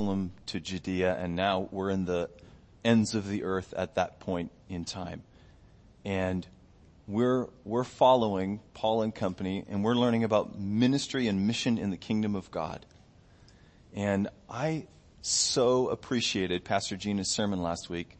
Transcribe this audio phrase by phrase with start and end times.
[0.00, 2.30] Jerusalem to Judea, and now we're in the
[2.82, 5.22] ends of the earth at that point in time.
[6.06, 6.46] And
[7.06, 11.98] we're, we're following Paul and company, and we're learning about ministry and mission in the
[11.98, 12.86] kingdom of God.
[13.94, 14.86] And I
[15.20, 18.16] so appreciated Pastor Gina's sermon last week.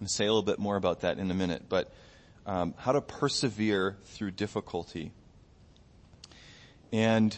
[0.00, 1.92] I'm say a little bit more about that in a minute, but
[2.46, 5.10] um, how to persevere through difficulty.
[6.92, 7.36] And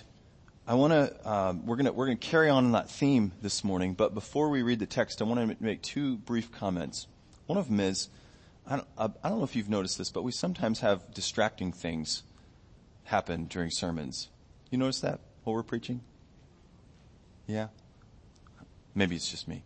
[0.67, 3.65] I want to um, we're going to we're going to carry on that theme this
[3.65, 3.95] morning.
[3.95, 7.09] But before we read the text, I want to make two brief comments.
[7.47, 8.09] One of them is
[8.67, 12.23] I don't, I don't know if you've noticed this, but we sometimes have distracting things
[13.05, 14.29] happen during sermons.
[14.71, 16.01] You notice that while we're preaching?
[17.47, 17.69] Yeah.
[18.95, 19.65] Maybe it's just me.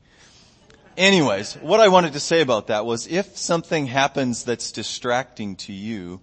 [0.96, 5.72] Anyways, what I wanted to say about that was if something happens that's distracting to
[5.74, 6.22] you,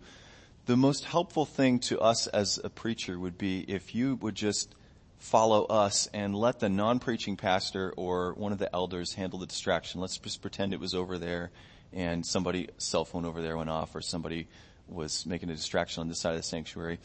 [0.65, 4.73] the most helpful thing to us as a preacher would be if you would just
[5.17, 10.01] follow us and let the non-preaching pastor or one of the elders handle the distraction.
[10.01, 11.51] Let's just pretend it was over there
[11.91, 14.47] and somebody cell phone over there went off or somebody
[14.87, 16.99] was making a distraction on this side of the sanctuary.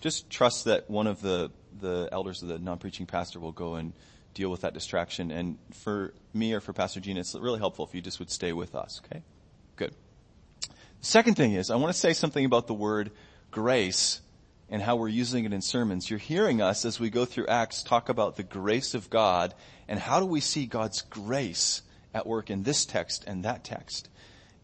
[0.00, 3.92] Just trust that one of the, the elders of the non-preaching pastor will go and
[4.34, 5.30] deal with that distraction.
[5.30, 8.52] And for me or for Pastor Gina, it's really helpful if you just would stay
[8.52, 9.22] with us, okay?
[9.76, 9.94] Good.
[11.04, 13.10] Second thing is, I want to say something about the word
[13.50, 14.22] grace
[14.70, 16.08] and how we're using it in sermons.
[16.08, 19.52] You're hearing us as we go through Acts talk about the grace of God
[19.86, 21.82] and how do we see God's grace
[22.14, 24.08] at work in this text and that text.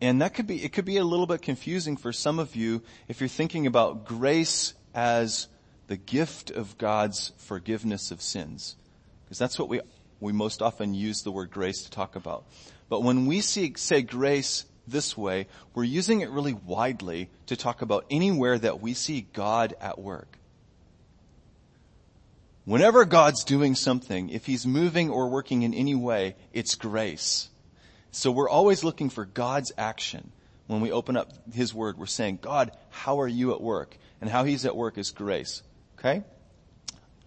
[0.01, 2.81] And that could be, it could be a little bit confusing for some of you
[3.07, 5.47] if you're thinking about grace as
[5.89, 8.77] the gift of God's forgiveness of sins.
[9.25, 9.83] Because that's what we,
[10.21, 12.47] we most often use the word grace to talk about.
[12.89, 17.83] But when we see, say grace this way, we're using it really widely to talk
[17.83, 20.39] about anywhere that we see God at work.
[22.65, 27.49] Whenever God's doing something, if He's moving or working in any way, it's grace.
[28.13, 30.33] So we're always looking for God's action.
[30.67, 33.97] When we open up His Word, we're saying, God, how are you at work?
[34.21, 35.63] And how He's at work is grace.
[35.99, 36.23] Okay?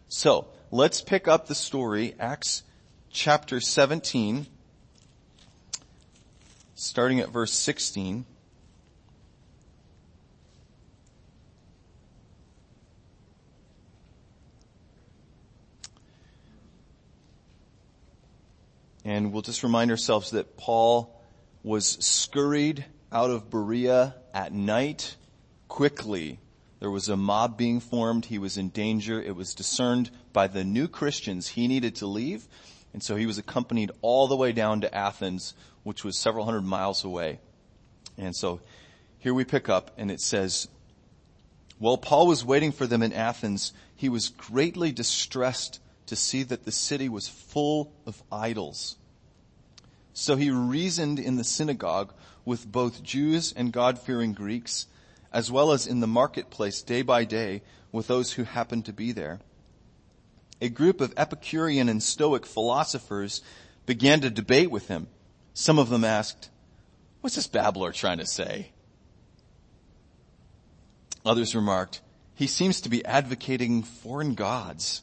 [0.07, 2.63] So, let's pick up the story, Acts
[3.13, 4.47] chapter 17,
[6.83, 8.25] starting at verse 16.
[19.05, 21.21] And we'll just remind ourselves that Paul
[21.61, 25.15] was scurried out of Berea at night
[25.67, 26.39] quickly.
[26.79, 28.25] There was a mob being formed.
[28.25, 29.21] He was in danger.
[29.21, 32.47] It was discerned by the new Christians he needed to leave.
[32.93, 36.61] And so he was accompanied all the way down to Athens, which was several hundred
[36.61, 37.39] miles away.
[38.17, 38.61] And so
[39.17, 40.67] here we pick up and it says,
[41.79, 46.65] while Paul was waiting for them in Athens, he was greatly distressed to see that
[46.65, 48.95] the city was full of idols.
[50.13, 52.13] So he reasoned in the synagogue
[52.45, 54.85] with both Jews and God-fearing Greeks,
[55.31, 59.11] as well as in the marketplace day by day with those who happened to be
[59.11, 59.39] there.
[60.63, 63.41] A group of Epicurean and Stoic philosophers
[63.85, 65.07] began to debate with him.
[65.53, 66.49] Some of them asked,
[67.19, 68.71] what's this babbler trying to say?
[71.25, 71.99] Others remarked,
[72.33, 75.01] he seems to be advocating foreign gods.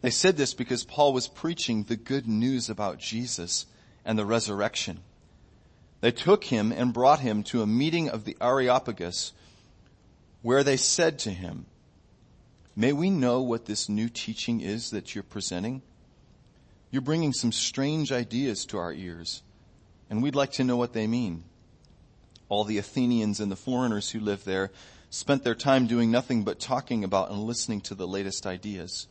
[0.00, 3.66] They said this because Paul was preaching the good news about Jesus
[4.04, 4.98] and the resurrection.
[6.00, 9.32] They took him and brought him to a meeting of the Areopagus
[10.42, 11.66] where they said to him,
[12.76, 15.82] may we know what this new teaching is that you're presenting?
[16.90, 19.42] You're bringing some strange ideas to our ears
[20.12, 21.42] and we'd like to know what they mean.
[22.50, 24.70] All the Athenians and the foreigners who lived there
[25.08, 29.08] spent their time doing nothing but talking about and listening to the latest ideas.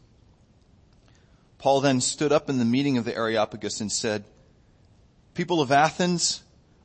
[1.57, 4.25] Paul then stood up in the meeting of the Areopagus and said,
[5.33, 6.43] People of Athens,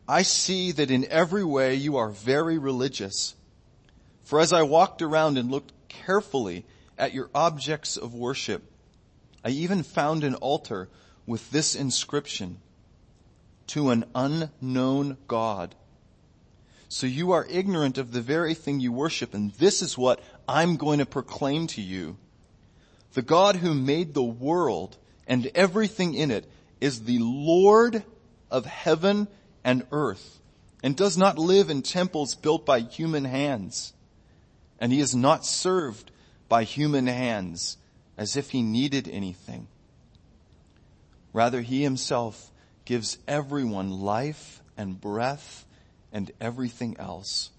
[0.08, 3.34] I see that in every way you are very religious.
[4.22, 6.64] For as I walked around and looked carefully
[6.98, 8.62] at your objects of worship,
[9.44, 10.88] I even found an altar
[11.26, 12.58] with this inscription,
[13.68, 15.74] to an unknown God.
[16.88, 20.76] So you are ignorant of the very thing you worship, and this is what I'm
[20.76, 22.16] going to proclaim to you.
[23.14, 24.96] The God who made the world
[25.26, 26.48] and everything in it
[26.80, 28.04] is the Lord
[28.50, 29.26] of heaven
[29.64, 30.38] and earth
[30.82, 33.92] and does not live in temples built by human hands.
[34.78, 36.10] And he is not served
[36.48, 37.78] by human hands
[38.16, 39.68] as if he needed anything.
[41.32, 42.50] Rather, he himself
[42.84, 45.66] gives everyone life and breath
[46.12, 47.50] and everything else.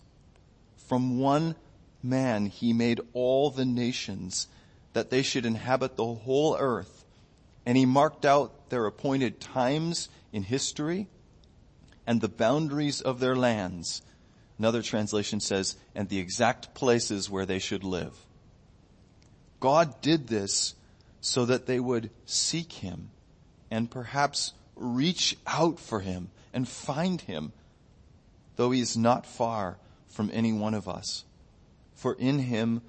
[0.87, 1.55] From one
[2.01, 4.47] man he made all the nations
[4.93, 7.05] that they should inhabit the whole earth
[7.67, 11.07] and he marked out their appointed times in history
[12.07, 14.01] and the boundaries of their lands.
[14.59, 18.15] Another translation says, and the exact places where they should live.
[19.59, 20.75] God did this
[21.21, 23.09] so that they would seek him
[23.69, 27.51] and perhaps reach out for him and find him,
[28.55, 29.77] though he is not far
[30.07, 31.23] from any one of us.
[31.95, 32.81] For in him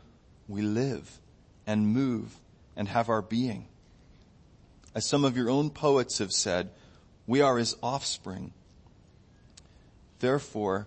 [0.46, 1.20] we live
[1.66, 2.34] and move
[2.76, 3.66] and have our being.
[4.94, 6.70] As some of your own poets have said,
[7.26, 8.52] we are his offspring.
[10.20, 10.86] Therefore,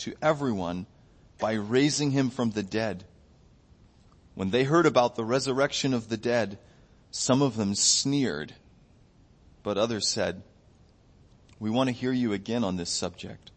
[0.00, 0.86] to everyone
[1.38, 3.04] by raising him from the dead.
[4.34, 6.58] When they heard about the resurrection of the dead,
[7.10, 8.54] some of them sneered,
[9.62, 10.42] but others said,
[11.58, 13.50] we want to hear you again on this subject.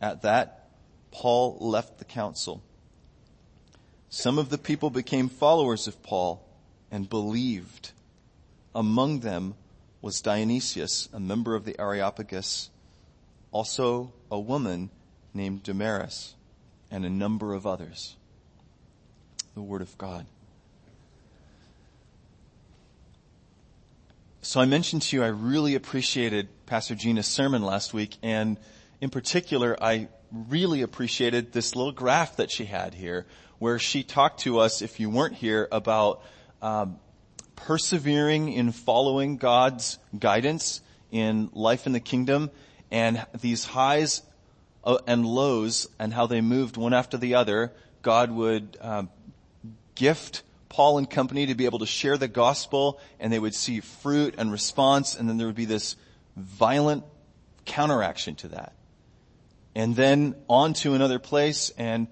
[0.00, 0.70] At that,
[1.10, 2.62] Paul left the council.
[4.08, 6.42] Some of the people became followers of Paul
[6.90, 7.92] and believed.
[8.74, 9.54] Among them
[10.00, 12.70] was Dionysius, a member of the Areopagus,
[13.52, 14.90] also a woman
[15.34, 16.34] named Damaris,
[16.90, 18.16] and a number of others.
[19.54, 20.26] The Word of God.
[24.42, 28.56] So I mentioned to you I really appreciated Pastor Gina's sermon last week, and
[29.00, 33.26] in particular, I really appreciated this little graph that she had here,
[33.58, 36.22] where she talked to us, if you weren't here, about
[36.62, 36.98] um,
[37.56, 40.80] persevering in following God's guidance
[41.10, 42.50] in life in the kingdom,
[42.90, 44.22] and these highs
[44.84, 47.72] and lows and how they moved one after the other,
[48.02, 49.10] God would um,
[49.94, 53.80] gift Paul and company to be able to share the gospel and they would see
[53.80, 55.96] fruit and response and then there would be this
[56.36, 57.04] violent
[57.64, 58.72] counteraction to that.
[59.74, 62.06] And then on to another place and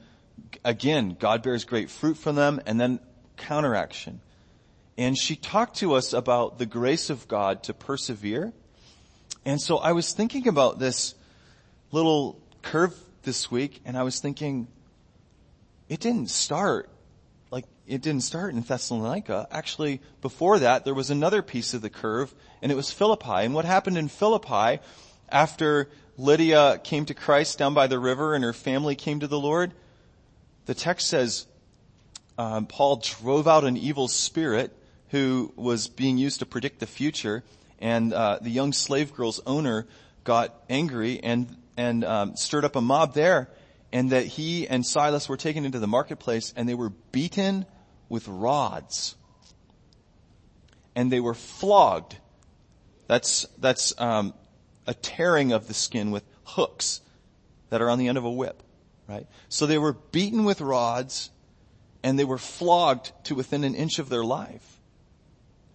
[0.64, 3.00] again, God bears great fruit from them and then
[3.36, 4.20] counteraction.
[4.96, 8.52] And she talked to us about the grace of God to persevere.
[9.44, 11.14] And so I was thinking about this
[11.92, 14.68] little curve this week and I was thinking,
[15.88, 16.90] it didn't start
[17.50, 19.48] like it didn't start in Thessalonica.
[19.50, 23.44] Actually, before that, there was another piece of the curve, and it was Philippi.
[23.46, 24.82] And what happened in Philippi
[25.30, 25.88] after
[26.18, 29.72] Lydia came to Christ down by the river and her family came to the Lord?
[30.66, 31.46] The text says
[32.36, 34.76] um, Paul drove out an evil spirit
[35.08, 37.44] who was being used to predict the future,
[37.78, 39.86] and uh, the young slave girl's owner
[40.24, 43.48] got angry and and um, stirred up a mob there,
[43.92, 47.64] and that he and Silas were taken into the marketplace and they were beaten
[48.08, 49.14] with rods,
[50.94, 52.18] and they were flogged.
[53.06, 54.34] That's that's um,
[54.86, 57.00] a tearing of the skin with hooks
[57.70, 58.62] that are on the end of a whip,
[59.06, 59.26] right?
[59.48, 61.30] So they were beaten with rods,
[62.02, 64.80] and they were flogged to within an inch of their life,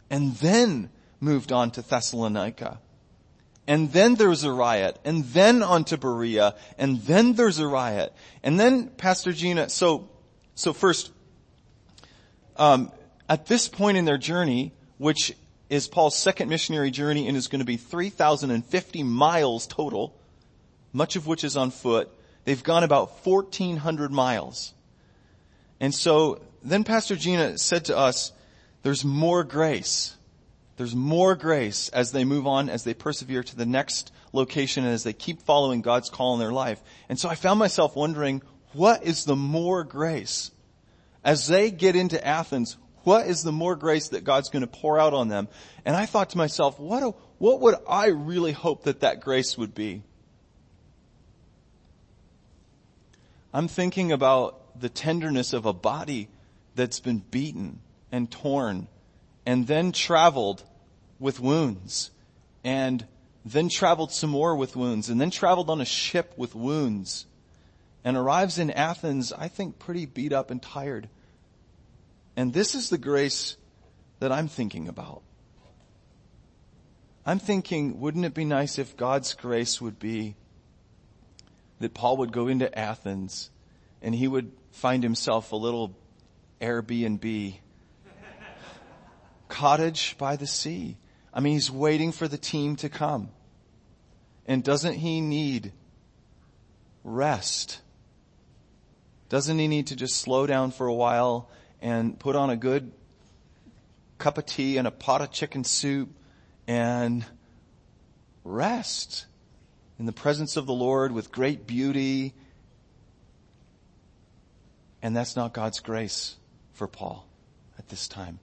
[0.10, 0.90] and then
[1.22, 2.80] moved on to Thessalonica
[3.68, 8.14] and then there's a riot, and then on to Berea, and then there's a riot,
[8.44, 9.70] and then Pastor Gina.
[9.70, 10.10] So,
[10.56, 11.12] so first,
[12.58, 12.92] um,
[13.30, 15.34] at this point in their journey, which
[15.70, 20.14] is Paul's second missionary journey, and is going to be 3,050 miles total,
[20.92, 22.10] much of which is on foot.
[22.44, 24.74] They've gone about 1,400 miles,
[25.80, 28.34] and so then Pastor Gina said to us,
[28.84, 30.16] "There's more grace."
[30.76, 34.94] There's more grace as they move on, as they persevere to the next location, and
[34.94, 36.82] as they keep following God's call in their life.
[37.10, 38.42] And so I found myself wondering,
[38.74, 40.52] what is the more grace?
[41.24, 45.00] As they get into Athens, what is the more grace that God's going to pour
[45.00, 45.48] out on them?
[45.86, 49.58] And I thought to myself, what, a, what would I really hope that that grace
[49.58, 50.02] would be?
[53.54, 56.30] I'm thinking about the tenderness of a body
[56.74, 57.80] that's been beaten
[58.12, 58.88] and torn
[59.46, 60.64] and then traveled
[61.20, 62.12] with wounds
[62.64, 63.06] and
[63.46, 67.26] then traveled some more with wounds and then traveled on a ship with wounds
[68.04, 71.10] and arrives in Athens, I think pretty beat up and tired.
[72.36, 73.58] And this is the grace
[74.20, 75.22] that I'm thinking about.
[77.26, 80.36] I'm thinking, wouldn't it be nice if God's grace would be
[81.80, 83.50] that Paul would go into Athens
[84.02, 85.96] and he would find himself a little
[86.62, 87.58] Airbnb
[89.54, 90.98] cottage by the sea.
[91.32, 93.30] I mean, he's waiting for the team to come.
[94.48, 95.72] And doesn't he need
[97.04, 97.80] rest?
[99.30, 102.92] Doesn't he need to just slow down for a while and put on a good
[104.18, 106.10] cup of tea and a pot of chicken soup
[106.68, 107.24] and
[108.44, 109.28] rest
[110.00, 112.34] in the presence of the Lord with great beauty?
[115.04, 116.38] And that's not God's grace
[116.72, 117.28] for Paul
[117.78, 118.40] at this time.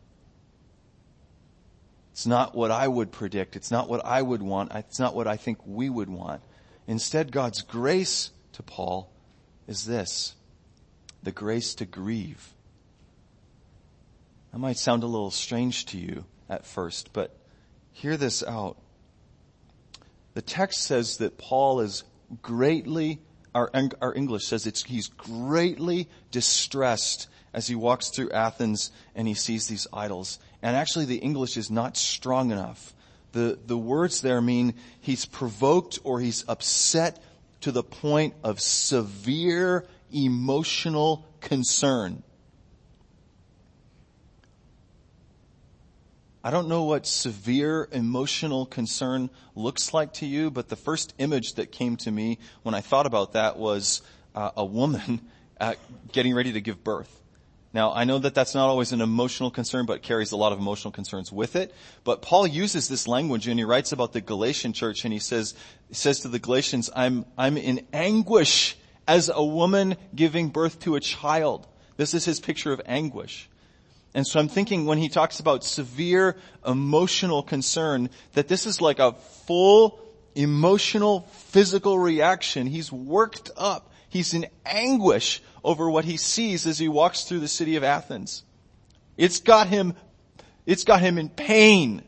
[2.20, 3.56] It's not what I would predict.
[3.56, 4.72] It's not what I would want.
[4.74, 6.42] It's not what I think we would want.
[6.86, 9.10] Instead, God's grace to Paul
[9.66, 10.34] is this.
[11.22, 12.52] The grace to grieve.
[14.52, 17.34] That might sound a little strange to you at first, but
[17.92, 18.76] hear this out.
[20.34, 22.04] The text says that Paul is
[22.42, 23.18] greatly,
[23.54, 23.70] our,
[24.02, 29.68] our English says it's, he's greatly distressed as he walks through Athens and he sees
[29.68, 30.38] these idols.
[30.62, 32.95] And actually the English is not strong enough.
[33.33, 37.23] The, the words there mean he's provoked or he's upset
[37.62, 42.23] to the point of severe emotional concern.
[46.43, 51.55] I don't know what severe emotional concern looks like to you, but the first image
[51.55, 54.00] that came to me when I thought about that was
[54.35, 55.21] uh, a woman
[56.12, 57.21] getting ready to give birth.
[57.72, 60.58] Now, I know that that's not always an emotional concern, but carries a lot of
[60.58, 61.72] emotional concerns with it.
[62.02, 65.54] But Paul uses this language and he writes about the Galatian church and he says,
[65.92, 71.00] says to the Galatians, I'm, I'm in anguish as a woman giving birth to a
[71.00, 71.68] child.
[71.96, 73.48] This is his picture of anguish.
[74.14, 76.36] And so I'm thinking when he talks about severe
[76.66, 79.12] emotional concern, that this is like a
[79.46, 80.00] full
[80.34, 82.66] emotional, physical reaction.
[82.66, 83.92] He's worked up.
[84.08, 88.45] He's in anguish over what he sees as he walks through the city of Athens.
[89.17, 89.95] It's got him,
[90.67, 92.02] it's got him in pain.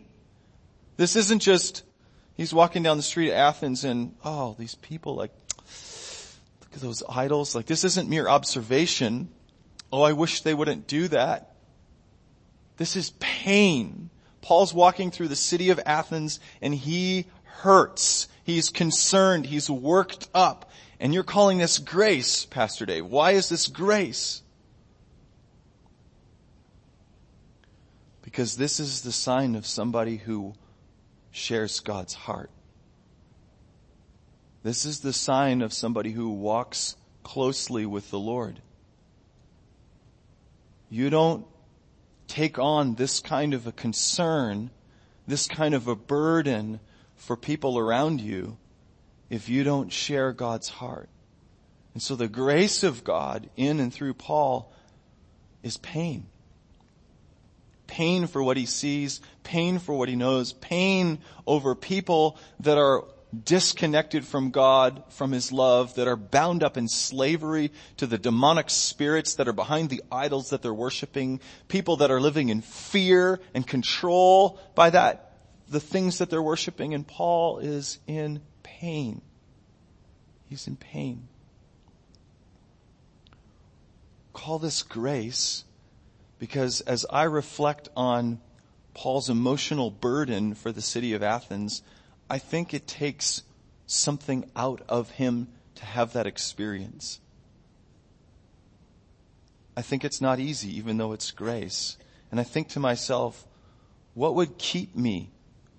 [0.96, 1.82] This isn't just,
[2.34, 5.32] he's walking down the street of Athens and, oh, these people like,
[6.60, 7.54] look at those idols.
[7.54, 9.28] Like this isn't mere observation.
[9.92, 11.54] Oh, I wish they wouldn't do that.
[12.78, 14.10] This is pain.
[14.40, 18.28] Paul's walking through the city of Athens and he hurts.
[18.44, 19.46] He's concerned.
[19.46, 20.70] He's worked up.
[21.02, 23.04] And you're calling this grace, Pastor Dave.
[23.04, 24.40] Why is this grace?
[28.22, 30.54] Because this is the sign of somebody who
[31.32, 32.50] shares God's heart.
[34.62, 36.94] This is the sign of somebody who walks
[37.24, 38.62] closely with the Lord.
[40.88, 41.44] You don't
[42.28, 44.70] take on this kind of a concern,
[45.26, 46.78] this kind of a burden
[47.16, 48.56] for people around you
[49.32, 51.08] if you don't share God's heart.
[51.94, 54.70] And so the grace of God in and through Paul
[55.62, 56.26] is pain.
[57.86, 63.04] Pain for what he sees, pain for what he knows, pain over people that are
[63.44, 68.68] disconnected from God, from His love, that are bound up in slavery to the demonic
[68.68, 73.40] spirits that are behind the idols that they're worshiping, people that are living in fear
[73.54, 75.32] and control by that,
[75.70, 79.22] the things that they're worshiping, and Paul is in pain.
[80.48, 81.28] He's in pain.
[84.32, 85.64] Call this grace
[86.38, 88.40] because as I reflect on
[88.94, 91.82] Paul's emotional burden for the city of Athens,
[92.28, 93.42] I think it takes
[93.86, 97.20] something out of him to have that experience.
[99.76, 101.96] I think it's not easy even though it's grace.
[102.30, 103.46] And I think to myself,
[104.14, 105.30] what would keep me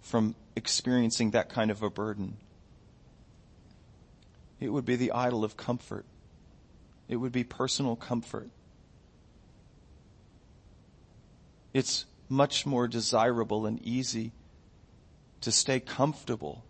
[0.01, 2.37] from experiencing that kind of a burden?
[4.63, 6.05] It would be the idol of comfort.
[7.09, 8.49] It would be personal comfort.
[11.73, 14.31] It's much more desirable and easy
[15.41, 16.63] to stay comfortable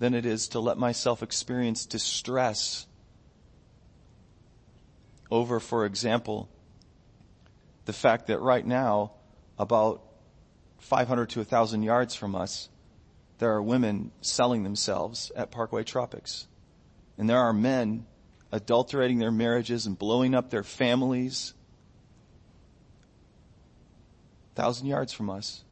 [0.00, 2.88] than it is to let myself experience distress
[5.30, 6.48] over, for example,
[7.84, 9.12] the fact that right now,
[9.60, 10.02] about
[10.80, 12.68] 500 to 1,000 yards from us,
[13.38, 16.48] there are women selling themselves at Parkway Tropics.
[17.18, 18.06] And there are men
[18.52, 21.52] adulterating their marriages and blowing up their families.
[24.52, 25.64] A thousand yards from us.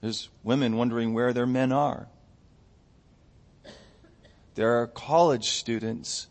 [0.00, 2.08] There's women wondering where their men are.
[4.54, 6.28] There are college students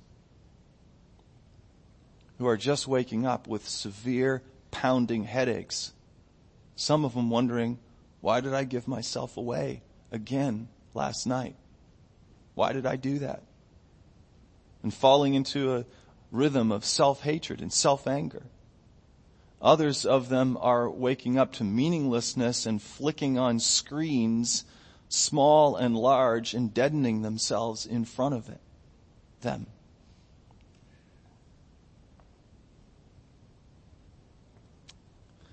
[2.37, 4.41] who are just waking up with severe
[4.71, 5.91] pounding headaches.
[6.75, 7.79] Some of them wondering,
[8.21, 9.81] why did I give myself away
[10.11, 11.55] again last night?
[12.55, 13.43] Why did I do that?
[14.81, 15.85] And falling into a
[16.31, 18.43] rhythm of self-hatred and self-anger.
[19.61, 24.65] Others of them are waking up to meaninglessness and flicking on screens,
[25.07, 28.59] small and large, and deadening themselves in front of it,
[29.41, 29.67] them.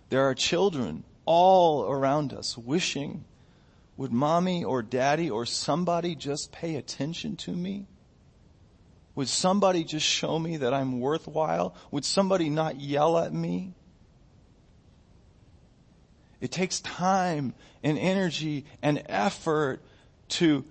[0.09, 3.25] There are children all around us wishing,
[4.01, 7.87] would mommy or daddy or somebody just pay attention to me?
[9.15, 11.75] Would somebody just show me that I'm worthwhile?
[11.91, 13.75] Would somebody not yell at me?
[16.41, 17.53] It takes time
[17.83, 19.83] and energy and effort
[20.31, 20.65] to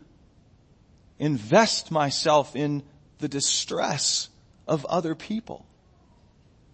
[1.19, 2.81] invest myself in
[3.19, 4.29] the distress
[4.67, 5.67] of other people.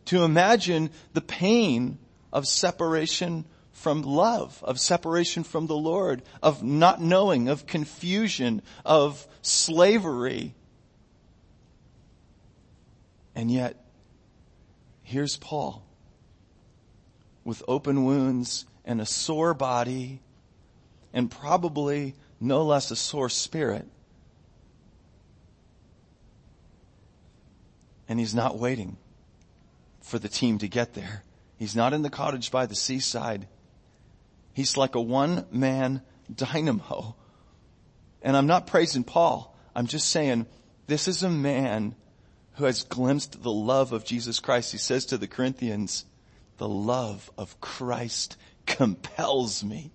[0.06, 1.98] To imagine the pain
[2.32, 3.44] of separation
[3.76, 10.56] from love, of separation from the Lord, of not knowing, of confusion, of slavery.
[13.36, 13.76] And yet,
[15.04, 15.86] here's Paul
[17.44, 20.22] with open wounds and a sore body
[21.14, 23.86] and probably no less a sore spirit.
[28.08, 28.96] And he's not waiting
[30.02, 31.24] for the team to get there.
[31.58, 33.48] He's not in the cottage by the seaside.
[34.56, 36.02] He's like a one man
[36.34, 37.16] dynamo.
[38.22, 39.54] And I'm not praising Paul.
[39.76, 40.46] I'm just saying
[40.88, 41.94] this is a man
[42.54, 44.72] who has glimpsed the love of Jesus Christ.
[44.72, 46.06] He says to the Corinthians,
[46.58, 49.92] the love of Christ compels me.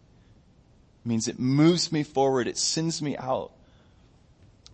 [1.04, 2.46] It means it moves me forward.
[2.46, 3.52] It sends me out.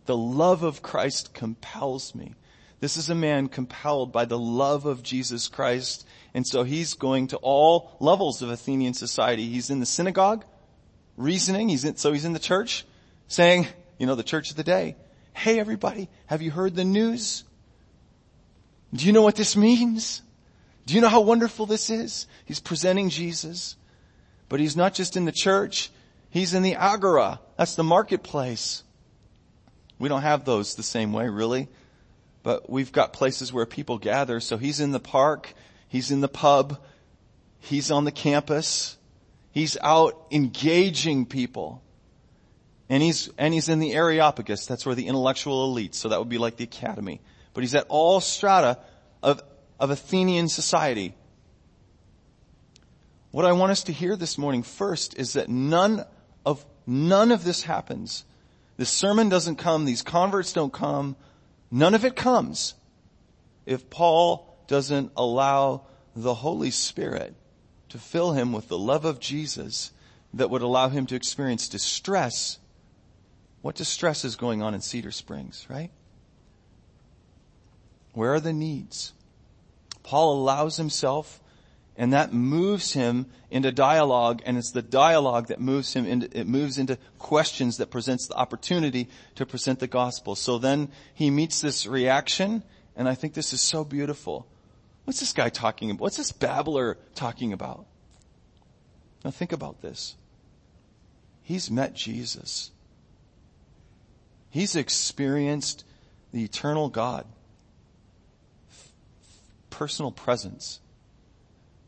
[0.07, 2.35] The love of Christ compels me.
[2.81, 6.05] This is a man compelled by the love of Jesus Christ.
[6.37, 9.49] And so he's going to all levels of Athenian society.
[9.49, 10.45] He's in the synagogue,
[11.16, 11.71] reasoning.
[11.71, 12.85] He's in, so he's in the church
[13.26, 13.66] saying,
[13.97, 14.97] you know, the church of the day.
[15.33, 17.45] Hey everybody, have you heard the news?
[18.93, 20.21] Do you know what this means?
[20.85, 22.26] Do you know how wonderful this is?
[22.45, 23.76] He's presenting Jesus.
[24.50, 25.90] But he's not just in the church,
[26.28, 27.40] he's in the agora.
[27.57, 28.83] That's the marketplace.
[29.99, 31.69] We don't have those the same way, really.
[32.43, 34.39] But we've got places where people gather.
[34.41, 35.54] So he's in the park,
[35.89, 36.79] he's in the pub,
[37.59, 38.97] he's on the campus,
[39.51, 41.83] he's out engaging people.
[42.89, 44.67] And he's, and he's in the Areopagus.
[44.67, 45.95] That's where the intellectual elite.
[45.95, 47.21] So that would be like the academy.
[47.53, 48.79] But he's at all strata
[49.23, 49.43] of,
[49.81, 51.15] of Athenian society.
[53.33, 56.05] What I want us to hear this morning first is that none
[56.45, 58.25] of, none of this happens.
[58.77, 61.17] This sermon doesn't come, these converts don't come,
[61.71, 62.75] none of it comes
[63.65, 65.83] if Paul doesn't allow
[66.15, 67.35] the Holy Spirit
[67.89, 69.93] to fill him with the love of Jesus
[70.35, 72.59] that would allow him to experience distress.
[73.63, 75.91] What distress is going on in Cedar Springs, right?
[78.13, 79.13] Where are the needs?
[80.02, 81.41] Paul allows himself
[81.97, 86.47] and that moves him into dialogue, and it's the dialogue that moves him into, it
[86.47, 90.35] moves into questions that presents the opportunity to present the gospel.
[90.35, 92.63] So then he meets this reaction,
[92.97, 94.47] and I think this is so beautiful.
[95.06, 96.02] What's this guy talking about?
[96.02, 97.86] What's this babbler talking about?
[99.25, 100.16] Now think about this.
[101.42, 102.73] He's met Jesus.
[104.50, 105.84] He's experienced
[106.32, 107.25] the eternal God.
[109.71, 110.80] Personal presence.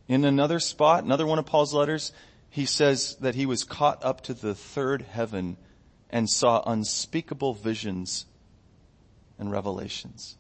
[0.07, 2.12] In another spot, another one of Paul's letters,
[2.50, 5.57] he says that he was caught up to the third heaven
[6.09, 8.26] and saw unspeakable visions
[9.40, 10.37] and revelations.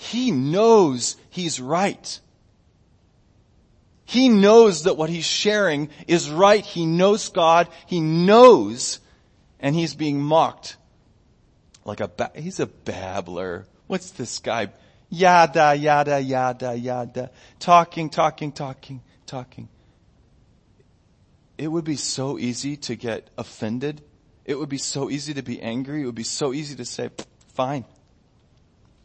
[0.00, 2.20] He knows he's right.
[4.04, 6.64] He knows that what he's sharing is right.
[6.64, 7.68] He knows God.
[7.86, 9.00] He knows
[9.58, 10.76] and he's being mocked
[11.84, 13.66] like a, ba- he's a babbler.
[13.88, 14.68] What's this guy?
[15.10, 17.30] Yada, yada, yada, yada.
[17.58, 19.68] Talking, talking, talking, talking.
[21.56, 24.00] It would be so easy to get offended.
[24.44, 26.02] It would be so easy to be angry.
[26.02, 27.10] It would be so easy to say,
[27.54, 27.84] fine.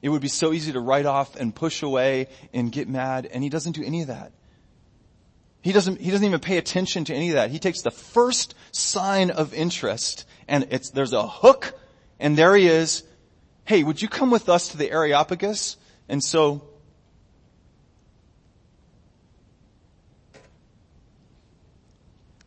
[0.03, 3.25] It would be so easy to write off and push away and get mad.
[3.25, 4.33] And he doesn't do any of that.
[5.61, 7.51] He doesn't, he doesn't even pay attention to any of that.
[7.51, 11.79] He takes the first sign of interest and it's, there's a hook
[12.19, 13.03] and there he is.
[13.63, 15.77] Hey, would you come with us to the Areopagus?
[16.09, 16.67] And so,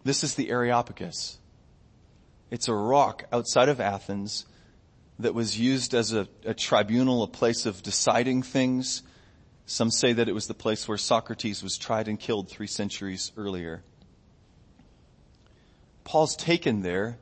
[0.05, 1.39] this is the Areopagus.
[2.51, 4.45] It's a rock outside of Athens
[5.19, 9.03] that was used as a, a, tribunal, a place of deciding things.
[9.65, 13.33] Some say that it was the place where Socrates was tried and killed three centuries
[13.37, 13.83] earlier.
[16.05, 17.19] Paul's taken there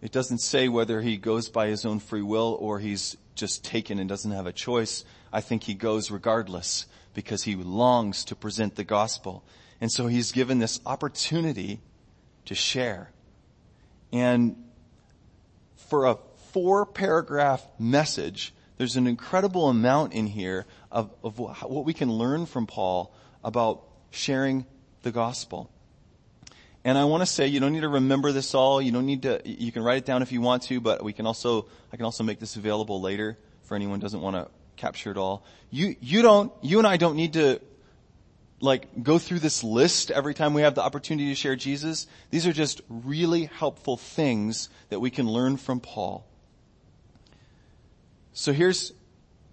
[0.00, 3.98] It doesn't say whether he goes by his own free will or he's just taken
[3.98, 5.04] and doesn't have a choice.
[5.32, 9.42] I think he goes regardless because he longs to present the gospel.
[9.80, 11.80] And so he's given this opportunity
[12.44, 13.10] to share.
[14.12, 14.64] And
[15.88, 16.18] for a
[16.56, 22.46] four paragraph message, there's an incredible amount in here of, of what we can learn
[22.46, 23.14] from Paul
[23.44, 24.64] about sharing
[25.02, 25.70] the gospel.
[26.82, 28.80] And I want to say you don't need to remember this all.
[28.80, 31.12] You don't need to, you can write it down if you want to, but we
[31.12, 34.50] can also, I can also make this available later for anyone who doesn't want to
[34.76, 35.44] capture it all.
[35.70, 37.60] You, you don't, you and I don't need to
[38.62, 42.06] like go through this list every time we have the opportunity to share Jesus.
[42.30, 46.26] These are just really helpful things that we can learn from Paul.
[48.38, 48.92] So here's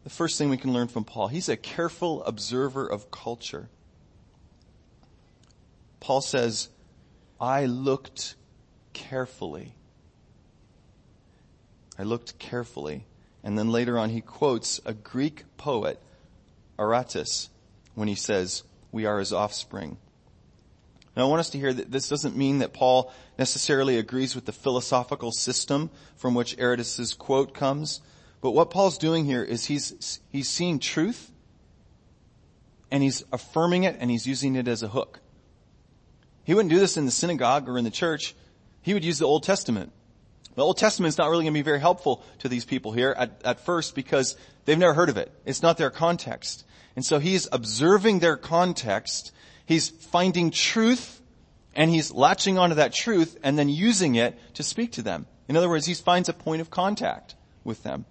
[0.03, 1.29] the first thing we can learn from Paul.
[1.29, 3.69] He's a careful observer of culture.
[6.01, 6.67] Paul says,
[7.39, 8.35] I looked
[8.91, 9.73] carefully.
[11.97, 13.05] I looked carefully.
[13.41, 15.97] And then later on he quotes a Greek poet,
[16.77, 17.47] Aratus,
[17.95, 19.95] when he says, we are his offspring.
[21.15, 24.43] Now I want us to hear that this doesn't mean that Paul necessarily agrees with
[24.43, 28.01] the philosophical system from which Aratus's quote comes,
[28.43, 31.31] but what Paul's doing here is he's, he's seeing truth
[32.91, 35.21] and he's affirming it and he's using it as a hook.
[36.43, 38.35] He wouldn't do this in the synagogue or in the church.
[38.81, 39.93] He would use the Old Testament.
[40.55, 43.15] The Old Testament is not really going to be very helpful to these people here
[43.17, 45.31] at, at first because they've never heard of it.
[45.45, 46.65] It's not their context.
[46.97, 49.31] And so he's observing their context.
[49.65, 51.21] He's finding truth
[51.73, 55.27] and he's latching onto that truth and then using it to speak to them.
[55.47, 58.03] In other words, he finds a point of contact with them.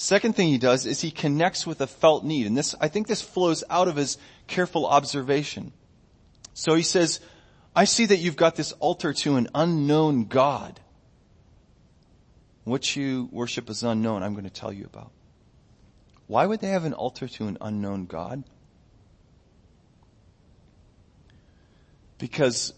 [0.00, 2.46] Second thing he does is he connects with a felt need.
[2.46, 5.72] And this, I think this flows out of his careful observation.
[6.54, 7.18] So he says,
[7.74, 10.78] I see that you've got this altar to an unknown God.
[12.62, 14.22] What you worship is unknown.
[14.22, 15.10] I'm going to tell you about.
[16.28, 18.44] Why would they have an altar to an unknown God?
[22.18, 22.72] Because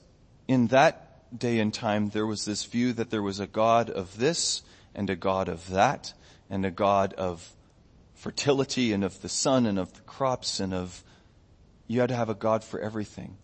[0.48, 4.16] in that day and time, there was this view that there was a God of
[4.16, 4.62] this
[4.94, 6.14] and a God of that
[6.50, 7.48] and a God of
[8.14, 11.02] fertility and of the sun and of the crops and of,
[11.86, 13.38] you had to have a God for everything.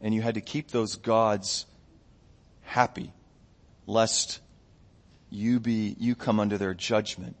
[0.00, 1.66] And you had to keep those gods
[2.62, 3.12] happy
[3.86, 4.40] lest
[5.30, 7.36] you be, you come under their judgment.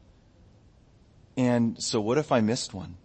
[1.36, 2.96] And so what if I missed one?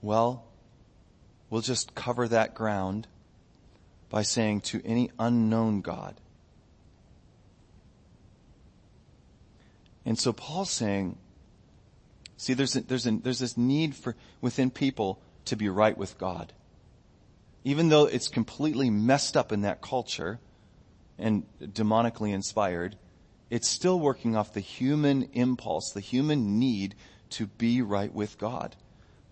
[0.00, 0.44] Well,
[1.48, 3.06] we'll just cover that ground
[4.10, 6.20] by saying to any unknown God.
[10.04, 11.16] And so Paul's saying,
[12.36, 16.18] see, there's, a, there's, a, there's this need for, within people to be right with
[16.18, 16.52] God.
[17.64, 20.40] Even though it's completely messed up in that culture
[21.18, 22.96] and demonically inspired,
[23.50, 26.94] it's still working off the human impulse, the human need
[27.30, 28.74] to be right with God,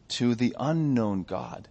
[0.09, 1.69] to the unknown God.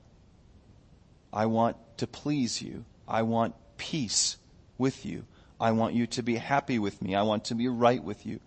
[1.31, 2.85] I want to please you.
[3.07, 4.38] I want peace
[4.77, 5.25] with you.
[5.59, 7.15] I want you to be happy with me.
[7.15, 8.39] I want to be right with you.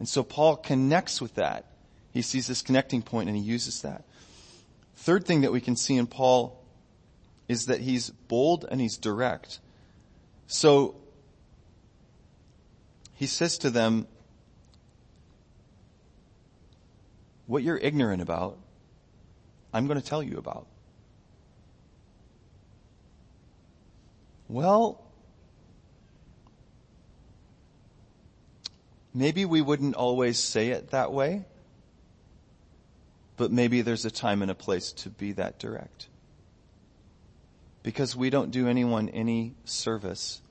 [0.00, 1.66] And so Paul connects with that.
[2.12, 4.02] He sees this connecting point and he uses that.
[4.96, 6.60] Third thing that we can see in Paul
[7.48, 9.60] is that he's bold and he's direct.
[10.46, 10.96] So
[13.14, 14.08] he says to them,
[17.46, 18.58] what you're ignorant about,
[19.72, 20.66] I'm going to tell you about.
[24.48, 25.04] Well,
[29.14, 31.44] maybe we wouldn't always say it that way,
[33.36, 36.08] but maybe there's a time and a place to be that direct.
[37.82, 40.42] Because we don't do anyone any service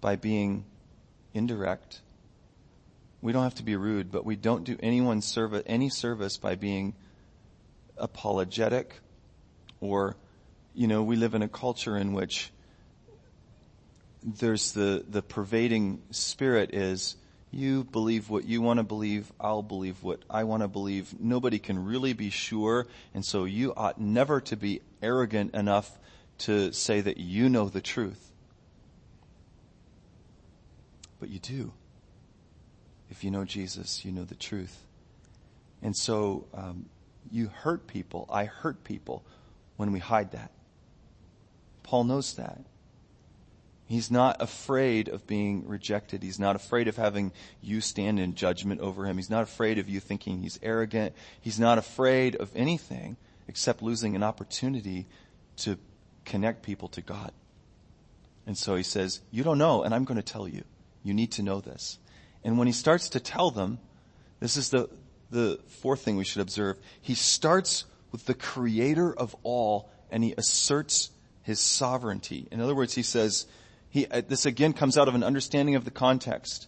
[0.00, 0.64] by being
[1.32, 2.00] indirect.
[3.20, 6.56] We don't have to be rude, but we don't do anyone service, any service by
[6.56, 6.94] being
[7.96, 8.98] apologetic
[9.80, 10.16] or,
[10.74, 12.50] you know, we live in a culture in which
[14.24, 17.16] there's the, the pervading spirit is
[17.52, 21.14] you believe what you want to believe, I'll believe what I want to believe.
[21.20, 25.98] Nobody can really be sure, and so you ought never to be arrogant enough
[26.38, 28.32] to say that you know the truth
[31.22, 31.72] but you do.
[33.08, 34.76] If you know Jesus, you know the truth.
[35.80, 36.86] And so um,
[37.30, 38.28] you hurt people.
[38.28, 39.22] I hurt people
[39.76, 40.50] when we hide that.
[41.84, 42.58] Paul knows that.
[43.92, 46.22] He's not afraid of being rejected.
[46.22, 49.18] He's not afraid of having you stand in judgment over him.
[49.18, 51.14] He's not afraid of you thinking he's arrogant.
[51.42, 55.08] He's not afraid of anything except losing an opportunity
[55.58, 55.76] to
[56.24, 57.32] connect people to God.
[58.46, 60.64] And so he says, you don't know, and I'm going to tell you.
[61.04, 61.98] You need to know this.
[62.42, 63.78] And when he starts to tell them,
[64.40, 64.88] this is the,
[65.30, 66.78] the fourth thing we should observe.
[67.02, 71.10] He starts with the creator of all and he asserts
[71.42, 72.48] his sovereignty.
[72.50, 73.44] In other words, he says,
[73.92, 76.66] he, uh, this again comes out of an understanding of the context.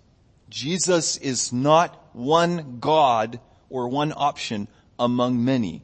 [0.51, 5.83] Jesus is not one God or one option among many.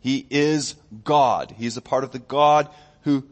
[0.00, 1.54] He is God.
[1.56, 2.68] He is a part of the God
[3.02, 3.24] who,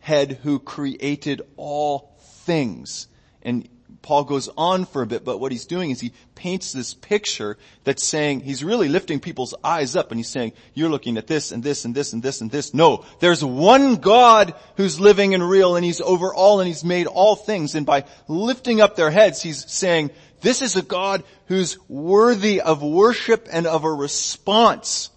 [0.00, 3.08] head who created all things.
[3.40, 3.66] And
[4.02, 7.56] Paul goes on for a bit, but what he's doing is he paints this picture
[7.84, 11.52] that's saying, he's really lifting people's eyes up and he's saying, you're looking at this
[11.52, 12.74] and this and this and this and this.
[12.74, 17.06] No, there's one God who's living and real and he's over all and he's made
[17.06, 17.76] all things.
[17.76, 20.10] And by lifting up their heads, he's saying,
[20.40, 25.10] this is a God who's worthy of worship and of a response.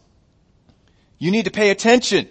[1.18, 2.28] You need to pay attention.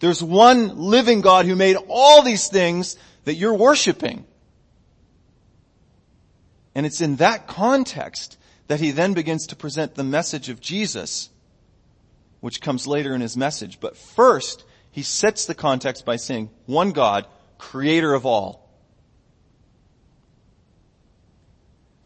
[0.00, 4.26] There's one living God who made all these things that you're worshiping.
[6.74, 11.30] And it's in that context that he then begins to present the message of Jesus,
[12.40, 13.80] which comes later in his message.
[13.80, 17.26] But first, he sets the context by saying, one God,
[17.58, 18.68] creator of all.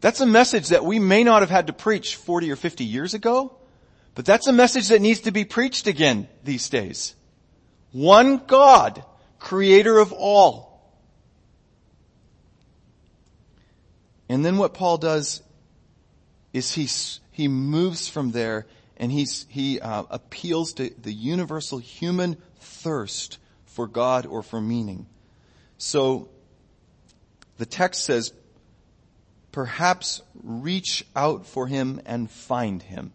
[0.01, 3.13] That's a message that we may not have had to preach 40 or 50 years
[3.13, 3.57] ago,
[4.13, 7.15] but that's a message that needs to be preached again these days.
[7.91, 9.03] One God,
[9.39, 10.74] creator of all.
[14.29, 15.41] And then what Paul does
[16.53, 16.87] is he,
[17.31, 18.65] he moves from there
[18.97, 25.05] and he's, he uh, appeals to the universal human thirst for God or for meaning.
[25.77, 26.29] So
[27.57, 28.33] the text says,
[29.51, 33.13] perhaps reach out for him and find him.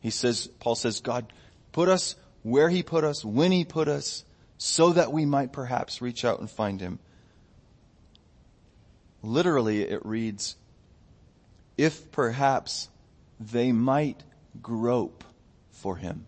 [0.00, 1.32] He says, Paul says, God
[1.72, 4.24] put us where he put us, when he put us,
[4.56, 7.00] so that we might perhaps reach out and find him.
[9.26, 10.54] Literally, it reads,
[11.76, 12.88] if perhaps
[13.40, 14.22] they might
[14.62, 15.24] grope
[15.72, 16.26] for him.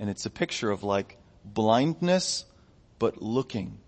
[0.00, 2.44] And it's a picture of like blindness,
[2.98, 3.78] but looking.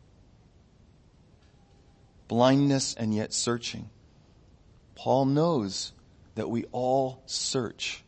[2.29, 3.90] Blindness and yet searching.
[4.94, 5.92] Paul knows
[6.37, 8.05] that we all search.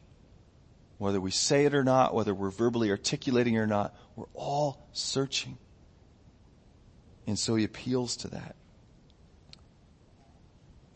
[0.99, 4.87] Whether we say it or not, whether we're verbally articulating it or not, we're all
[4.93, 5.59] searching.
[7.27, 8.55] And so he appeals to that.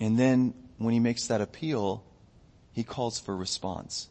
[0.01, 2.03] And then when he makes that appeal,
[2.73, 4.09] he calls for response.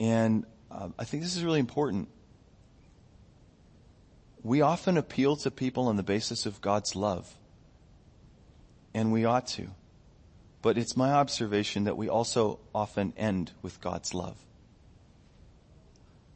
[0.00, 2.08] And uh, I think this is really important.
[4.42, 7.32] We often appeal to people on the basis of God's love.
[8.94, 9.68] And we ought to.
[10.62, 14.36] But it's my observation that we also often end with God's love.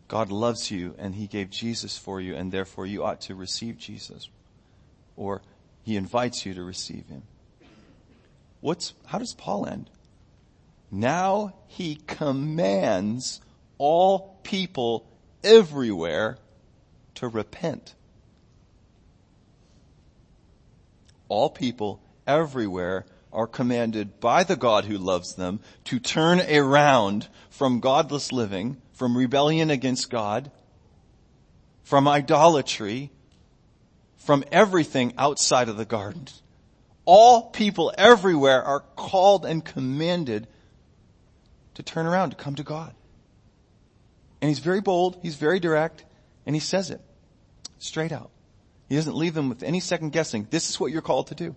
[0.07, 3.79] God loves you and He gave Jesus for you and therefore you ought to receive
[3.79, 4.29] Jesus.
[5.17, 5.43] Or
[5.83, 7.23] He invites you to receive Him.
[8.61, 9.91] What's, how does Paul end?
[10.91, 13.41] Now he commands
[13.77, 15.07] all people
[15.45, 16.39] everywhere
[17.17, 17.95] to repent.
[21.29, 27.81] All people everywhere are commanded by the God who loves them to turn around from
[27.81, 30.51] godless living, from rebellion against God,
[31.85, 33.11] from idolatry,
[34.17, 36.27] from everything outside of the garden
[37.09, 40.47] all people everywhere are called and commanded
[41.73, 42.95] to turn around, to come to God.
[44.43, 46.05] And he's very bold, he's very direct,
[46.45, 47.01] and he says it
[47.79, 48.31] straight out.
[48.91, 50.49] He doesn't leave them with any second guessing.
[50.51, 51.57] This is what you're called to do.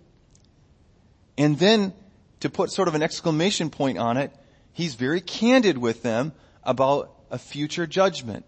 [1.36, 1.92] And then
[2.40, 4.32] to put sort of an exclamation point on it,
[4.72, 6.32] he's very candid with them
[6.64, 8.46] about a future judgment.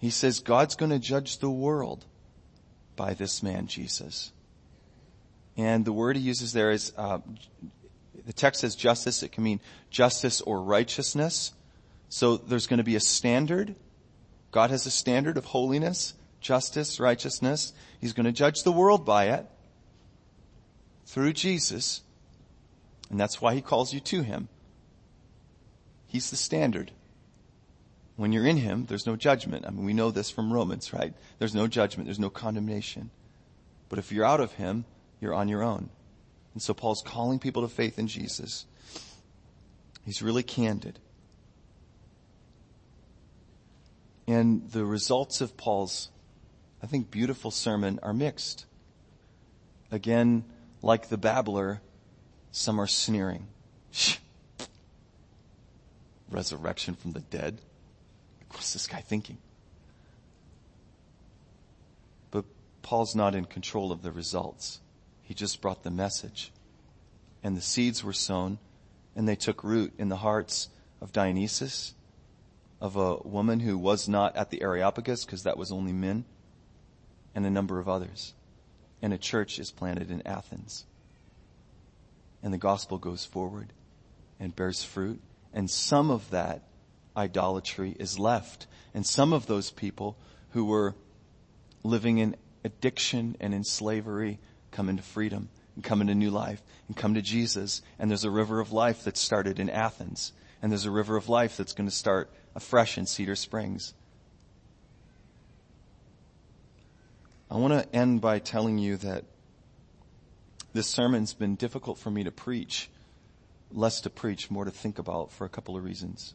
[0.00, 2.04] He says God's going to judge the world
[2.94, 4.32] by this man Jesus.
[5.56, 7.18] And the word he uses there is, uh,
[8.26, 9.22] the text says justice.
[9.22, 11.52] It can mean justice or righteousness.
[12.08, 13.74] So there's going to be a standard.
[14.50, 17.72] God has a standard of holiness, justice, righteousness.
[18.00, 19.46] He's going to judge the world by it
[21.06, 22.02] through Jesus.
[23.10, 24.48] And that's why he calls you to him.
[26.06, 26.92] He's the standard.
[28.16, 29.66] When you're in him, there's no judgment.
[29.66, 31.12] I mean, we know this from Romans, right?
[31.38, 32.06] There's no judgment.
[32.06, 33.10] There's no condemnation.
[33.88, 34.84] But if you're out of him,
[35.20, 35.90] you're on your own.
[36.54, 38.66] And so Paul's calling people to faith in Jesus.
[40.04, 40.98] He's really candid.
[44.26, 46.10] And the results of Paul's,
[46.82, 48.66] I think, beautiful sermon are mixed.
[49.90, 50.44] Again,
[50.82, 51.80] like the babbler,
[52.50, 53.46] some are sneering.
[56.30, 57.60] Resurrection from the dead?
[58.50, 59.38] What's this guy thinking?
[62.30, 62.44] But
[62.82, 64.80] Paul's not in control of the results.
[65.26, 66.52] He just brought the message.
[67.42, 68.58] And the seeds were sown
[69.16, 70.68] and they took root in the hearts
[71.00, 71.94] of Dionysus,
[72.80, 76.24] of a woman who was not at the Areopagus because that was only men,
[77.34, 78.34] and a number of others.
[79.02, 80.84] And a church is planted in Athens.
[82.42, 83.72] And the gospel goes forward
[84.38, 85.20] and bears fruit.
[85.52, 86.62] And some of that
[87.16, 88.66] idolatry is left.
[88.94, 90.16] And some of those people
[90.50, 90.94] who were
[91.82, 94.38] living in addiction and in slavery
[94.76, 97.80] come into freedom and come into new life and come to Jesus.
[97.98, 100.32] And there's a river of life that started in Athens.
[100.60, 103.94] And there's a river of life that's going to start afresh in Cedar Springs.
[107.50, 109.24] I want to end by telling you that
[110.72, 112.90] this sermon's been difficult for me to preach,
[113.72, 116.34] less to preach, more to think about for a couple of reasons.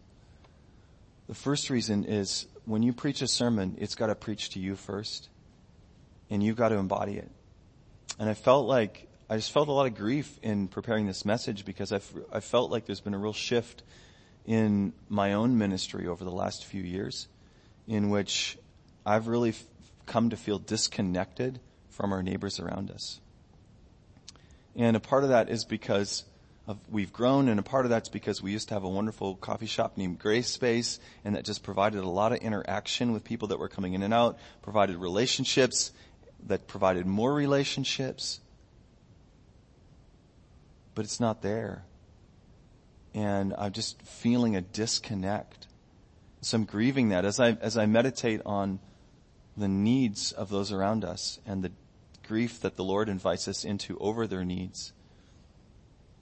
[1.27, 4.75] The first reason is when you preach a sermon, it's got to preach to you
[4.75, 5.29] first,
[6.29, 7.29] and you've got to embody it.
[8.19, 11.65] And I felt like I just felt a lot of grief in preparing this message
[11.65, 13.83] because I've, I felt like there's been a real shift
[14.45, 17.27] in my own ministry over the last few years
[17.87, 18.57] in which
[19.05, 19.63] I've really f-
[20.05, 23.19] come to feel disconnected from our neighbors around us.
[24.75, 26.23] And a part of that is because
[26.67, 29.35] of, we've grown and a part of that's because we used to have a wonderful
[29.35, 33.49] coffee shop named Grace Space and that just provided a lot of interaction with people
[33.49, 35.91] that were coming in and out, provided relationships,
[36.47, 38.41] that provided more relationships
[40.95, 41.83] but it's not there.
[43.13, 45.67] And I'm just feeling a disconnect.
[46.41, 48.79] So I'm grieving that as I, as I meditate on
[49.57, 51.71] the needs of those around us and the
[52.27, 54.93] grief that the Lord invites us into over their needs.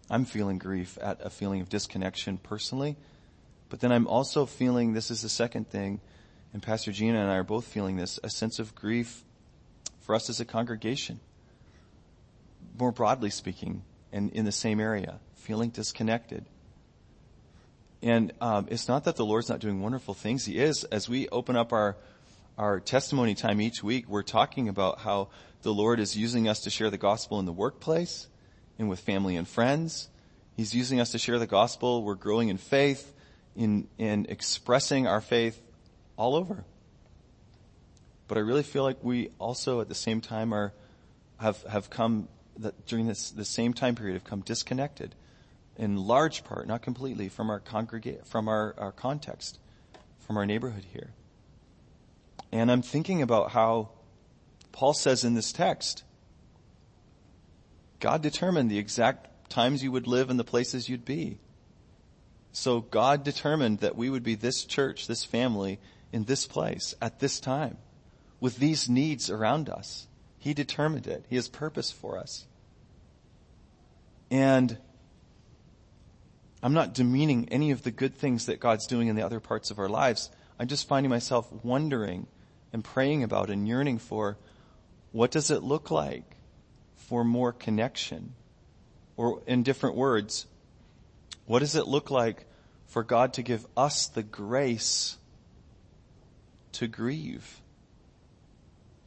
[0.09, 2.97] I'm feeling grief at a feeling of disconnection personally,
[3.69, 6.01] but then I'm also feeling, this is the second thing,
[6.51, 9.23] and Pastor Gina and I are both feeling this, a sense of grief
[10.09, 11.19] for us as a congregation.
[12.79, 16.47] More broadly speaking, and in the same area, feeling disconnected.
[18.01, 20.45] And um, it's not that the Lord's not doing wonderful things.
[20.45, 20.83] He is.
[20.85, 21.95] As we open up our
[22.57, 25.27] our testimony time each week, we're talking about how
[25.61, 28.27] the Lord is using us to share the gospel in the workplace
[28.79, 30.09] and with family and friends.
[30.57, 32.01] He's using us to share the gospel.
[32.01, 33.13] We're growing in faith,
[33.55, 35.61] in in expressing our faith
[36.17, 36.65] all over.
[38.29, 40.71] But I really feel like we also, at the same time, are
[41.39, 42.29] have have come
[42.87, 45.15] during this the same time period have come disconnected
[45.77, 49.57] in large part, not completely, from our congregate, from our, our context,
[50.19, 51.11] from our neighborhood here.
[52.51, 53.89] And I'm thinking about how
[54.73, 56.03] Paul says in this text,
[58.01, 61.39] God determined the exact times you would live and the places you'd be.
[62.51, 65.79] So God determined that we would be this church, this family,
[66.11, 67.77] in this place, at this time,
[68.39, 70.07] with these needs around us.
[70.37, 71.25] He determined it.
[71.29, 72.47] He has purpose for us.
[74.31, 74.77] And
[76.61, 79.71] I'm not demeaning any of the good things that God's doing in the other parts
[79.71, 80.29] of our lives.
[80.59, 82.27] I'm just finding myself wondering
[82.71, 84.37] and praying about and yearning for
[85.11, 86.35] what does it look like
[86.95, 88.35] for more connection?
[89.17, 90.45] Or in different words,
[91.45, 92.45] what does it look like
[92.85, 95.17] for God to give us the grace
[96.73, 97.61] to grieve,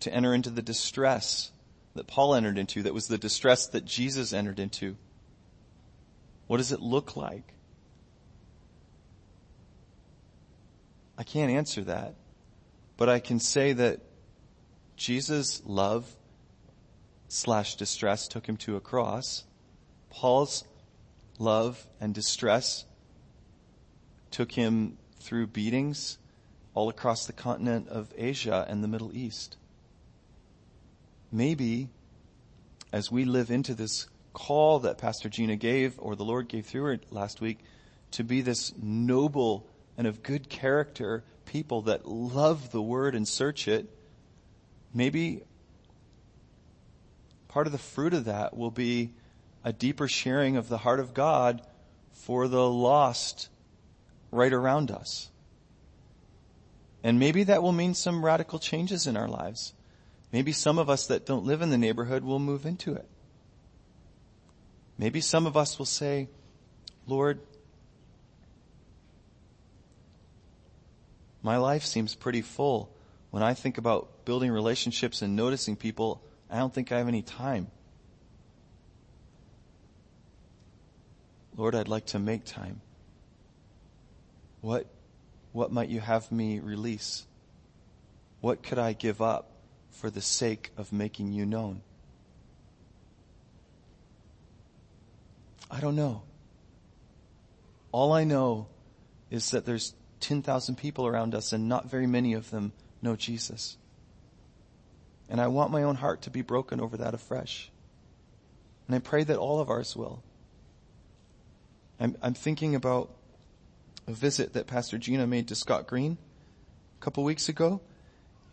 [0.02, 1.50] to enter into the distress
[1.94, 4.96] that Paul entered into, that was the distress that Jesus entered into?
[6.46, 7.54] What does it look like?
[11.16, 12.14] I can't answer that,
[12.96, 14.00] but I can say that
[14.96, 16.10] Jesus' love
[17.28, 19.44] slash distress took him to a cross.
[20.10, 20.64] Paul's
[21.38, 22.84] love and distress
[24.30, 26.18] took him through beatings
[26.74, 29.56] all across the continent of Asia and the Middle East.
[31.32, 31.88] Maybe
[32.92, 36.84] as we live into this call that Pastor Gina gave, or the Lord gave through
[36.84, 37.58] her last week,
[38.12, 39.66] to be this noble
[39.96, 43.88] and of good character people that love the Word and search it,
[44.94, 45.42] maybe
[47.48, 49.12] part of the fruit of that will be
[49.64, 51.62] a deeper sharing of the heart of God
[52.12, 53.48] for the lost
[54.30, 55.30] right around us.
[57.04, 59.74] And maybe that will mean some radical changes in our lives.
[60.32, 63.06] Maybe some of us that don't live in the neighborhood will move into it.
[64.96, 66.28] Maybe some of us will say,
[67.06, 67.38] Lord,
[71.42, 72.90] my life seems pretty full.
[73.30, 77.22] When I think about building relationships and noticing people, I don't think I have any
[77.22, 77.70] time.
[81.56, 82.80] Lord, I'd like to make time.
[84.62, 84.86] What,
[85.52, 87.26] what might you have me release?
[88.40, 89.51] What could I give up
[89.92, 91.82] for the sake of making you known?
[95.70, 96.22] I don't know.
[97.92, 98.66] All I know
[99.30, 103.76] is that there's 10,000 people around us and not very many of them know Jesus.
[105.28, 107.70] And I want my own heart to be broken over that afresh.
[108.86, 110.22] And I pray that all of ours will.
[111.98, 113.10] I'm, I'm thinking about
[114.06, 116.18] a visit that Pastor Gina made to Scott Green
[117.00, 117.80] a couple weeks ago.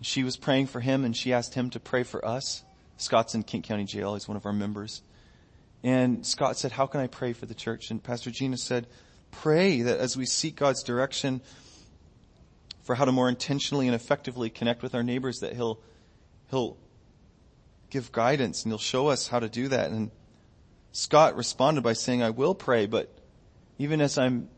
[0.02, 2.64] She was praying for him and she asked him to pray for us.
[2.98, 4.14] Scott's in Kent County Jail.
[4.14, 5.02] He's one of our members.
[5.84, 7.92] And Scott said, how can I pray for the church?
[7.92, 8.88] And Pastor Gina said,
[9.32, 11.42] pray that as we seek God's direction
[12.84, 15.80] for how to more intentionally and effectively connect with our neighbors, that He'll,
[16.50, 16.78] He'll
[17.90, 19.92] give guidance and He'll show us how to do that.
[19.92, 20.12] And
[20.92, 23.16] Scott responded by saying, I will pray, but
[23.78, 24.50] even as I'm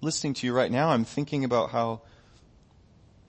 [0.00, 2.02] listening to you right now, I'm thinking about how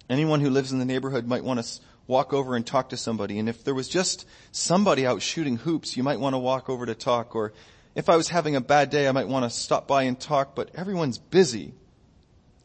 [0.10, 3.38] anyone who lives in the neighborhood might want to walk over and talk to somebody.
[3.38, 6.86] And if there was just somebody out shooting hoops, you might want to walk over
[6.86, 7.36] to talk.
[7.36, 7.54] Or
[7.96, 10.56] if I was having a bad day, I might want to stop by and talk,
[10.56, 11.74] but everyone's busy.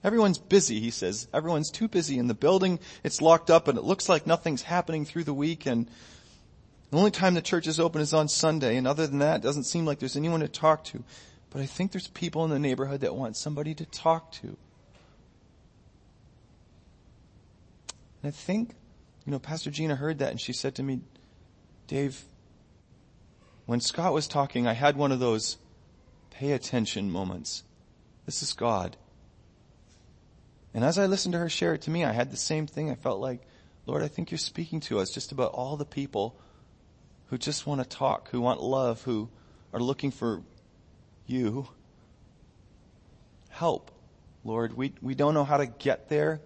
[0.03, 1.29] Everyone's busy, he says.
[1.33, 2.79] Everyone's too busy in the building.
[3.03, 5.89] It's locked up and it looks like nothing's happening through the week and
[6.91, 9.43] the only time the church is open is on Sunday and other than that, it
[9.43, 11.03] doesn't seem like there's anyone to talk to.
[11.51, 14.57] But I think there's people in the neighborhood that want somebody to talk to.
[18.25, 18.75] And I think
[19.27, 21.01] you know, Pastor Gina heard that and she said to me,
[21.89, 22.25] Dave,
[23.67, 25.59] when Scott was talking, I had one of those
[26.31, 27.65] pay attention moments.
[28.25, 28.97] This is God.
[30.73, 32.91] And as I listened to her share it to me, I had the same thing.
[32.91, 33.43] I felt like,
[33.85, 36.35] Lord, I think you're speaking to us just about all the people
[37.27, 39.29] who just want to talk, who want love, who
[39.75, 40.43] are looking for
[41.27, 41.69] you.
[43.51, 43.91] Help,
[44.45, 44.75] Lord.
[44.75, 46.41] We, we don't know how to get there.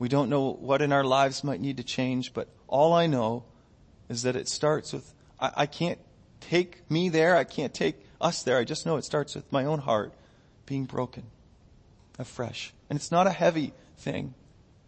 [0.00, 3.44] We don't know what in our lives might need to change, but all I know
[4.08, 5.98] is that it starts with, I, I can't
[6.40, 7.36] take me there.
[7.36, 8.56] I can't take us there.
[8.56, 10.14] I just know it starts with my own heart
[10.64, 11.24] being broken
[12.18, 12.72] afresh.
[12.88, 14.32] And it's not a heavy thing.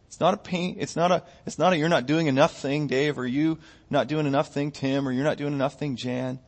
[0.06, 0.76] It's not a pain.
[0.78, 3.58] It's not a, it's not a you're not doing enough thing, Dave, or you
[3.90, 6.38] not doing enough thing, Tim, or you're not doing enough thing, Jan.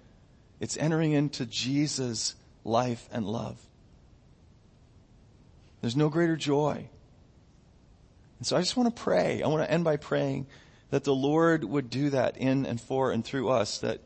[0.59, 2.35] It's entering into Jesus'
[2.65, 3.61] life and love.
[5.83, 6.89] There's no greater joy
[8.45, 9.43] and so I just want to pray.
[9.43, 10.49] I want to end by praying
[10.91, 14.01] that the Lord would do that in and for and through us, that,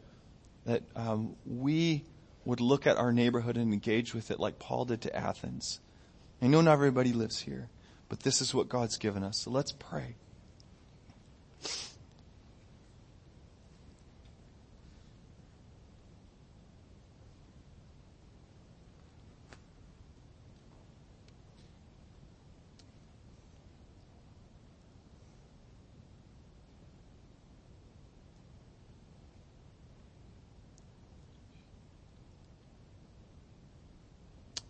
[0.65, 2.05] that um, we
[2.45, 5.81] would look at our neighborhood and engage with it like Paul did to Athens.
[6.41, 7.69] I know not everybody lives here,
[8.09, 9.39] but this is what God's given us.
[9.39, 10.15] So let's pray.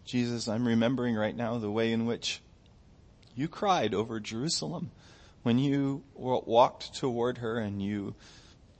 [0.08, 2.40] Jesus, I'm remembering right now the way in which
[3.34, 4.90] you cried over Jerusalem
[5.42, 8.14] when you walked toward her and you,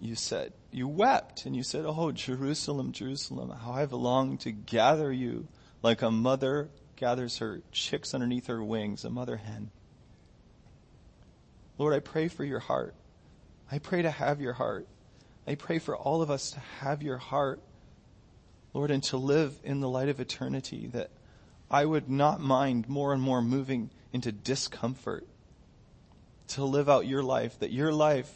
[0.00, 5.12] you said, you wept and you said, Oh, Jerusalem, Jerusalem, how I've longed to gather
[5.12, 5.48] you
[5.82, 9.70] like a mother gathers her chicks underneath her wings, a mother hen.
[11.76, 12.94] Lord, I pray for your heart.
[13.70, 14.88] I pray to have your heart.
[15.46, 17.60] I pray for all of us to have your heart,
[18.78, 21.10] Lord, and to live in the light of eternity that
[21.68, 25.26] I would not mind more and more moving into discomfort
[26.50, 28.32] to live out your life, that your life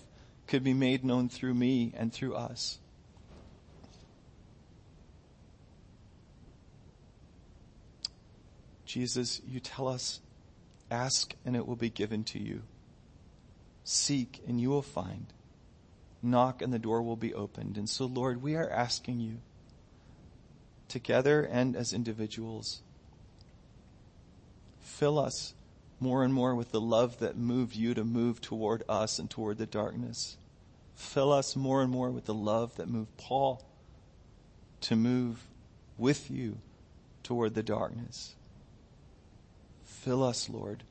[0.49, 2.81] could be made known through me and through us.
[8.85, 10.19] Jesus, you tell us,
[10.91, 12.63] ask and it will be given to you.
[13.85, 15.27] Seek and you will find.
[16.21, 17.77] Knock and the door will be opened.
[17.79, 19.39] And so, Lord, we are asking you,
[20.93, 22.83] together and as individuals,
[25.03, 25.55] Fill us
[25.99, 29.59] more and more with the love that moved you to move toward us and toward
[29.59, 30.37] the darkness.
[30.95, 33.65] Fill us more and more with the love that moved Paul
[34.83, 35.49] to move
[35.99, 36.59] with you
[37.25, 38.35] toward the darkness.
[39.85, 40.85] Fill us, Lord,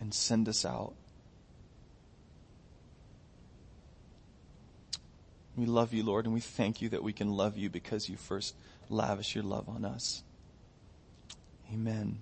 [0.00, 0.94] and send us out.
[5.56, 8.16] We love you, Lord, and we thank you that we can love you because you
[8.16, 8.54] first
[8.88, 10.22] lavish your love on us.
[11.72, 12.20] Amen.